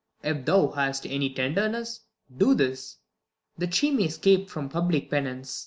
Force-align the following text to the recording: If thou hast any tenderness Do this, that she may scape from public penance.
If 0.23 0.45
thou 0.45 0.69
hast 0.69 1.05
any 1.05 1.31
tenderness 1.31 1.99
Do 2.35 2.55
this, 2.55 2.97
that 3.59 3.75
she 3.75 3.91
may 3.91 4.07
scape 4.07 4.49
from 4.49 4.67
public 4.67 5.11
penance. 5.11 5.59